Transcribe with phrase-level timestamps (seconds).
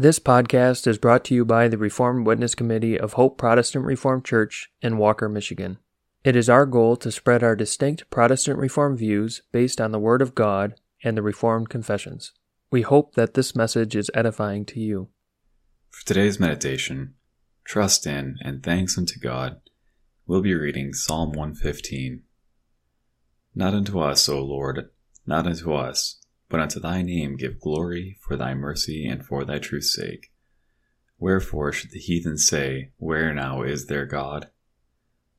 [0.00, 4.24] This podcast is brought to you by the Reformed Witness Committee of Hope Protestant Reformed
[4.24, 5.78] Church in Walker, Michigan.
[6.22, 10.22] It is our goal to spread our distinct Protestant Reformed views based on the Word
[10.22, 12.30] of God and the Reformed confessions.
[12.70, 15.08] We hope that this message is edifying to you.
[15.90, 17.14] For today's meditation,
[17.64, 19.60] trust in and thanks unto God,
[20.28, 22.22] we'll be reading Psalm 115.
[23.52, 24.90] Not unto us, O Lord,
[25.26, 29.58] not unto us, but unto thy name give glory for thy mercy and for thy
[29.58, 30.32] truth's sake.
[31.18, 34.50] Wherefore should the heathen say, Where now is their God?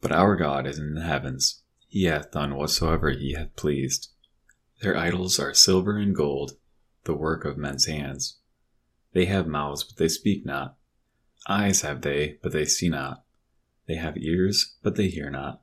[0.00, 4.10] But our God is in the heavens, he hath done whatsoever he hath pleased.
[4.80, 6.52] Their idols are silver and gold,
[7.04, 8.38] the work of men's hands.
[9.12, 10.76] They have mouths, but they speak not.
[11.48, 13.24] Eyes have they, but they see not.
[13.86, 15.62] They have ears, but they hear not.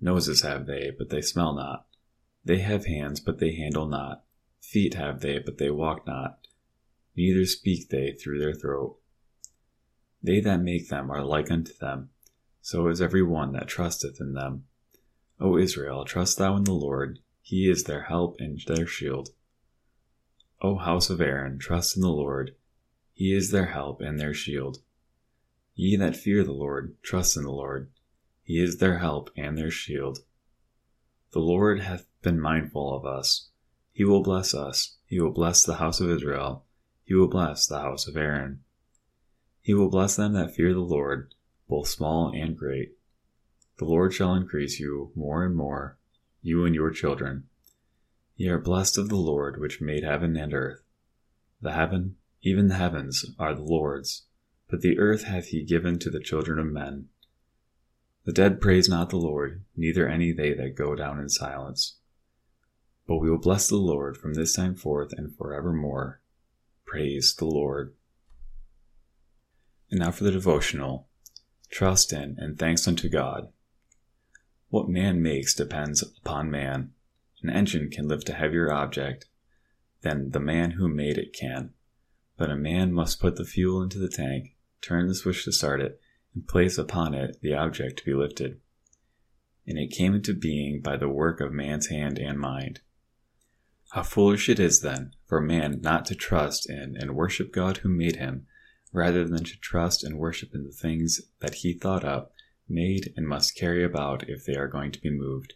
[0.00, 1.86] Noses have they, but they smell not.
[2.44, 4.23] They have hands, but they handle not.
[4.70, 6.48] Feet have they, but they walk not.
[7.14, 8.98] Neither speak they through their throat.
[10.22, 12.10] They that make them are like unto them.
[12.60, 14.64] So is every one that trusteth in them.
[15.38, 17.18] O Israel, trust thou in the Lord.
[17.42, 19.28] He is their help and their shield.
[20.62, 22.56] O house of Aaron, trust in the Lord.
[23.12, 24.78] He is their help and their shield.
[25.74, 27.90] Ye that fear the Lord, trust in the Lord.
[28.42, 30.20] He is their help and their shield.
[31.32, 33.50] The Lord hath been mindful of us.
[33.94, 34.96] He will bless us.
[35.06, 36.64] He will bless the house of Israel.
[37.04, 38.64] He will bless the house of Aaron.
[39.62, 41.32] He will bless them that fear the Lord,
[41.68, 42.98] both small and great.
[43.78, 45.96] The Lord shall increase you more and more,
[46.42, 47.44] you and your children.
[48.36, 50.82] Ye are blessed of the Lord which made heaven and earth.
[51.62, 54.24] The heaven, even the heavens, are the Lord's,
[54.68, 57.10] but the earth hath he given to the children of men.
[58.24, 61.94] The dead praise not the Lord, neither any they that go down in silence.
[63.06, 66.20] But we will bless the Lord from this time forth and forevermore.
[66.86, 67.94] Praise the Lord.
[69.90, 71.08] And now for the devotional.
[71.70, 73.48] Trust in and thanks unto God.
[74.70, 76.92] What man makes depends upon man.
[77.42, 79.26] An engine can lift a heavier object
[80.00, 81.74] than the man who made it can,
[82.36, 85.80] but a man must put the fuel into the tank, turn the switch to start
[85.80, 86.00] it,
[86.34, 88.60] and place upon it the object to be lifted.
[89.66, 92.80] And it came into being by the work of man's hand and mind.
[93.94, 97.88] How foolish it is, then, for man not to trust in and worship God who
[97.88, 98.48] made him,
[98.92, 102.32] rather than to trust and worship in the things that he thought up,
[102.68, 105.52] made, and must carry about if they are going to be moved.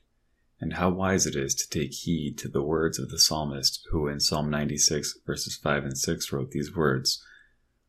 [0.60, 4.06] And how wise it is to take heed to the words of the psalmist, who
[4.06, 7.20] in Psalm 96, verses 5 and 6 wrote these words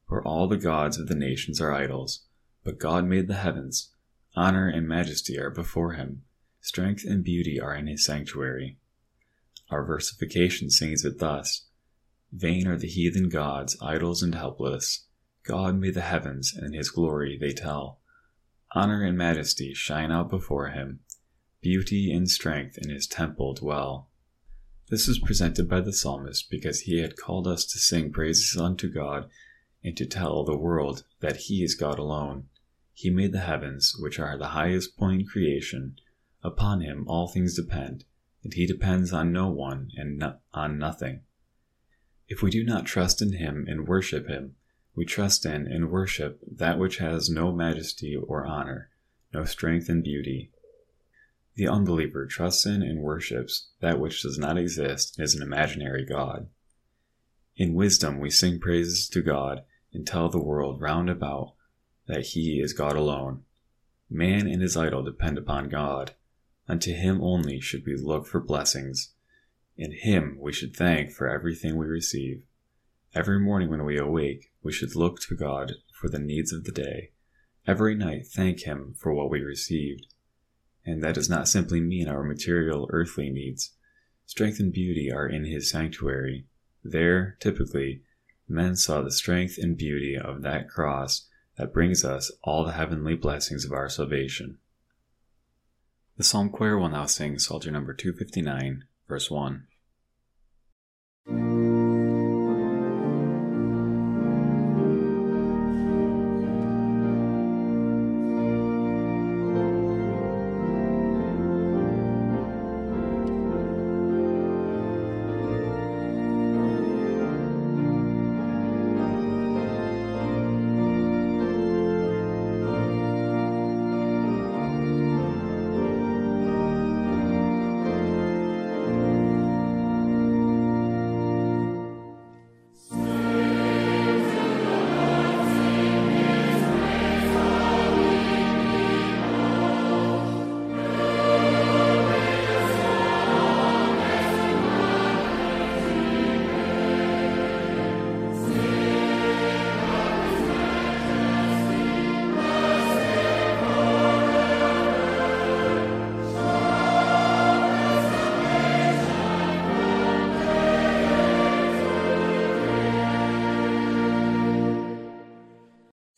[0.08, 2.22] For all the gods of the nations are idols,
[2.64, 3.92] but God made the heavens.
[4.36, 6.24] Honor and majesty are before him,
[6.60, 8.80] strength and beauty are in his sanctuary.
[9.70, 11.66] Our versification sings it thus
[12.32, 15.06] Vain are the heathen gods, idols and helpless.
[15.44, 18.00] God made the heavens, and his glory they tell.
[18.74, 21.00] Honor and majesty shine out before him.
[21.62, 24.10] Beauty and strength in his temple dwell.
[24.90, 28.92] This is presented by the psalmist because he had called us to sing praises unto
[28.92, 29.30] God
[29.84, 32.48] and to tell the world that he is God alone.
[32.94, 35.96] He made the heavens, which are the highest point in creation.
[36.44, 38.06] Upon him all things depend
[38.44, 41.22] and he depends on no one and no- on nothing.
[42.28, 44.56] If we do not trust in him and worship him,
[44.96, 48.90] we trust in and worship that which has no majesty or honor,
[49.34, 50.52] no strength and beauty.
[51.56, 56.50] The unbeliever trusts in and worships that which does not exist is an imaginary God.
[57.56, 59.64] In wisdom we sing praises to God
[59.94, 61.54] and tell the world round about
[62.08, 63.44] that he is God alone.
[64.10, 66.14] Man and his idol depend upon God,
[66.70, 69.14] Unto him only should we look for blessings.
[69.76, 72.44] In him we should thank for everything we receive.
[73.16, 76.72] Every morning when we awake, we should look to God for the needs of the
[76.72, 77.10] day.
[77.66, 80.06] Every night thank him for what we received.
[80.86, 83.72] And that does not simply mean our material earthly needs.
[84.28, 86.46] Strength and beauty are in his sanctuary.
[86.84, 88.04] There, typically,
[88.48, 91.28] men saw the strength and beauty of that cross
[91.58, 94.60] that brings us all the heavenly blessings of our salvation.
[96.20, 99.68] The Psalm Choir will now sing Psalter number 259, verse 1.